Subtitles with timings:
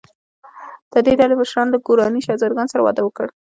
[0.93, 3.27] د دې ډلې مشرانو له ګوراني شهزادګانو سره واده وکړ.